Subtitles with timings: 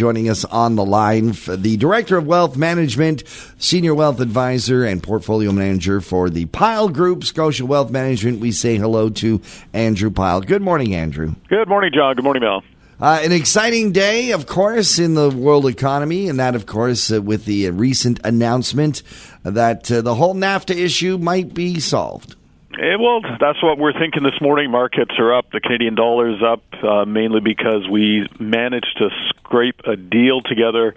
[0.00, 3.22] joining us on the line, the Director of Wealth Management,
[3.58, 8.40] Senior Wealth Advisor, and Portfolio Manager for the Pyle Group, Scotia Wealth Management.
[8.40, 9.42] We say hello to
[9.74, 10.40] Andrew Pyle.
[10.40, 11.34] Good morning, Andrew.
[11.50, 12.14] Good morning, John.
[12.16, 12.62] Good morning, Mel.
[12.98, 17.20] Uh, an exciting day, of course, in the world economy, and that, of course, uh,
[17.20, 19.02] with the recent announcement
[19.42, 22.36] that uh, the whole NAFTA issue might be solved.
[22.80, 24.70] Eh, well, that's what we're thinking this morning.
[24.70, 25.50] Markets are up.
[25.52, 30.94] The Canadian dollar is up, uh, mainly because we managed to scrape a deal together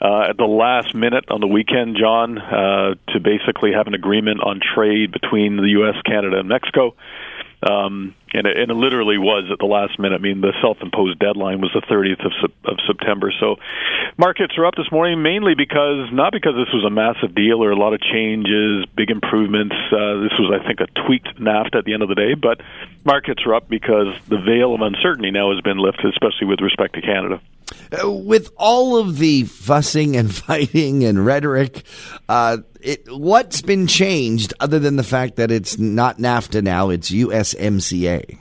[0.00, 4.42] uh, at the last minute on the weekend, John, uh, to basically have an agreement
[4.42, 6.96] on trade between the U.S., Canada, and Mexico.
[7.62, 10.16] Um, and, it, and it literally was at the last minute.
[10.16, 13.32] I mean, the self-imposed deadline was the 30th of, of September.
[13.38, 13.56] So,
[14.20, 17.70] markets are up this morning mainly because not because this was a massive deal or
[17.70, 19.74] a lot of changes, big improvements.
[19.90, 22.34] Uh, this was, I think, a tweaked NAFTA at the end of the day.
[22.34, 22.60] But
[23.02, 26.94] markets are up because the veil of uncertainty now has been lifted, especially with respect
[26.96, 27.40] to Canada.
[27.90, 31.82] Uh, with all of the fussing and fighting and rhetoric,
[32.28, 37.10] uh, it, what's been changed other than the fact that it's not NAFTA now, it's
[37.10, 38.38] USMCA?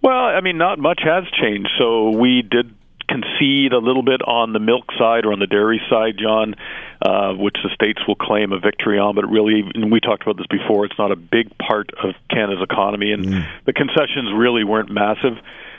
[0.00, 1.70] Well, I mean, not much has changed.
[1.76, 2.72] So we did
[3.08, 6.54] concede a little bit on the milk side or on the dairy side, John,
[7.00, 9.14] uh, which the states will claim a victory on.
[9.14, 12.62] But really, and we talked about this before, it's not a big part of Canada's
[12.62, 13.46] economy, and mm.
[13.64, 15.38] the concessions really weren't massive.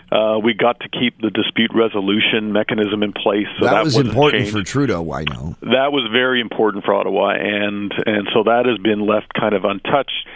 [0.09, 3.48] Uh, we got to keep the dispute resolution mechanism in place.
[3.59, 4.58] So that, that was important changed.
[4.58, 5.11] for Trudeau.
[5.11, 9.33] I know that was very important for Ottawa, and and so that has been left
[9.33, 10.28] kind of untouched.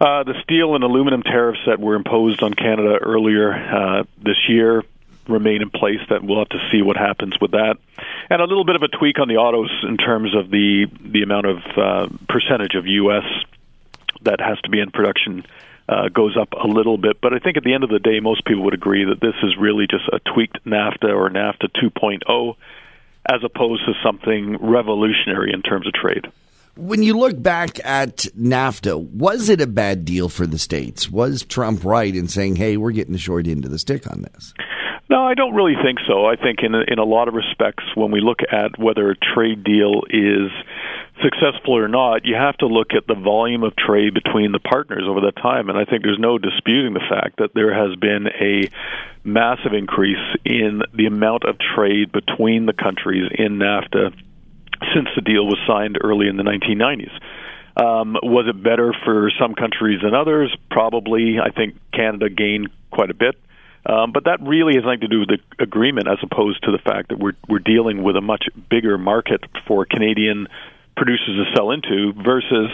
[0.00, 4.82] Uh, the steel and aluminum tariffs that were imposed on Canada earlier uh, this year
[5.28, 6.00] remain in place.
[6.08, 7.76] That we'll have to see what happens with that,
[8.28, 11.22] and a little bit of a tweak on the autos in terms of the the
[11.22, 13.24] amount of uh, percentage of U.S.
[14.22, 15.44] that has to be in production
[15.90, 17.20] uh, goes up a little bit.
[17.20, 19.34] But I think at the end of the day, most people would agree that this
[19.42, 22.54] is really just a tweaked NAFTA or NAFTA 2.0
[23.28, 26.26] as opposed to something revolutionary in terms of trade.
[26.76, 31.10] When you look back at NAFTA, was it a bad deal for the states?
[31.10, 34.22] Was Trump right in saying, "Hey, we're getting the short end of the stick on
[34.22, 34.54] this"?
[35.10, 36.24] No, I don't really think so.
[36.24, 39.16] I think in a, in a lot of respects, when we look at whether a
[39.16, 40.52] trade deal is
[41.20, 45.02] successful or not, you have to look at the volume of trade between the partners
[45.08, 45.68] over that time.
[45.68, 48.70] And I think there's no disputing the fact that there has been a
[49.24, 54.14] massive increase in the amount of trade between the countries in NAFTA
[54.94, 57.10] since the deal was signed early in the 1990s.
[57.76, 60.56] Um, was it better for some countries than others?
[60.70, 61.38] Probably.
[61.40, 63.34] I think Canada gained quite a bit.
[63.86, 66.78] Um, but that really has nothing to do with the agreement, as opposed to the
[66.78, 70.48] fact that we're we're dealing with a much bigger market for Canadian
[70.96, 72.70] producers to sell into versus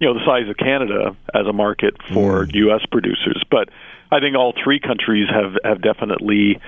[0.00, 2.54] you know the size of Canada as a market for mm.
[2.54, 2.80] U.S.
[2.90, 3.42] producers.
[3.48, 3.68] But
[4.10, 6.60] I think all three countries have have definitely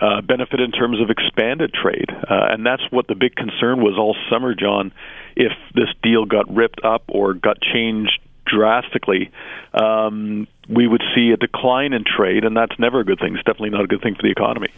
[0.00, 3.98] uh, benefited in terms of expanded trade, uh, and that's what the big concern was
[3.98, 4.92] all summer, John.
[5.34, 9.30] If this deal got ripped up or got changed drastically,
[9.74, 13.34] um, we would see a decline in trade, and that's never a good thing.
[13.34, 14.68] It's definitely not a good thing for the economy.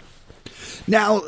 [0.86, 1.20] Now,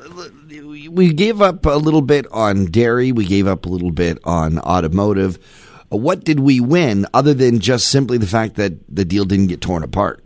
[0.48, 4.58] we gave up a little bit on dairy, we gave up a little bit on
[4.58, 5.38] automotive.
[5.90, 9.60] What did we win other than just simply the fact that the deal didn't get
[9.60, 10.24] torn apart?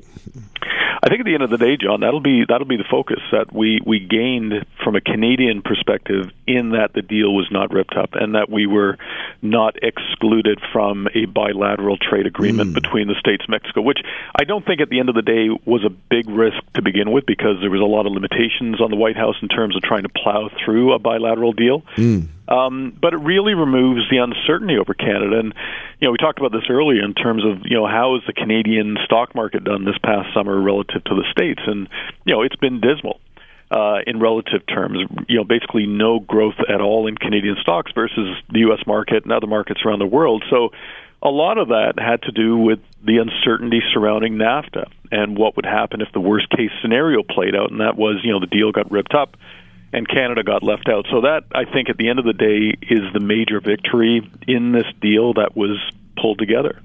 [1.04, 3.20] I think at the end of the day, John, that'll be that'll be the focus
[3.30, 7.94] that we we gained from a Canadian perspective in that the deal was not ripped
[7.94, 8.96] up and that we were
[9.42, 12.74] not excluded from a bilateral trade agreement mm.
[12.74, 13.98] between the states Mexico, which
[14.34, 17.10] I don't think at the end of the day was a big risk to begin
[17.12, 19.82] with because there was a lot of limitations on the White House in terms of
[19.82, 21.82] trying to plow through a bilateral deal.
[21.96, 22.28] Mm.
[22.48, 25.38] Um, but it really removes the uncertainty over Canada.
[25.38, 25.54] And
[26.00, 28.34] you know, we talked about this earlier in terms of you know how is the
[28.34, 31.88] Canadian stock market done this past summer relative to the states, and
[32.24, 33.20] you know it's been dismal.
[33.70, 38.36] Uh, in relative terms, you know, basically no growth at all in Canadian stocks versus
[38.52, 38.78] the U.S.
[38.86, 40.44] market and other markets around the world.
[40.50, 40.68] So,
[41.22, 45.64] a lot of that had to do with the uncertainty surrounding NAFTA and what would
[45.64, 48.70] happen if the worst case scenario played out, and that was, you know, the deal
[48.70, 49.34] got ripped up
[49.94, 51.06] and Canada got left out.
[51.10, 54.72] So that I think at the end of the day is the major victory in
[54.72, 55.80] this deal that was
[56.20, 56.80] pulled together.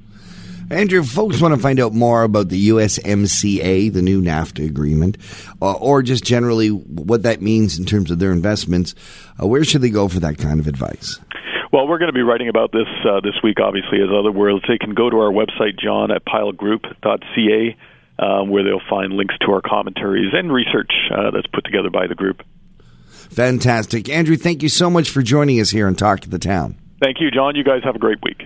[0.72, 5.18] Andrew, folks want to find out more about the USMCA, the new NAFTA agreement,
[5.60, 8.94] uh, or just generally what that means in terms of their investments.
[9.42, 11.20] Uh, where should they go for that kind of advice?
[11.72, 14.64] Well, we're going to be writing about this uh, this week, obviously, as other worlds.
[14.68, 17.78] They can go to our website, john at pylegroup.ca,
[18.20, 22.06] uh, where they'll find links to our commentaries and research uh, that's put together by
[22.06, 22.44] the group.
[23.30, 24.10] Fantastic.
[24.10, 26.76] Andrew, thank you so much for joining us here on Talk to the Town.
[27.02, 27.56] Thank you, John.
[27.56, 28.44] You guys have a great week.